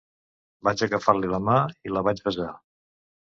[0.67, 2.49] Vaig agafar-li la mà i la vaig besar.